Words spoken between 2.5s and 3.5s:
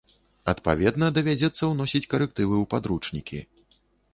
ў падручнікі.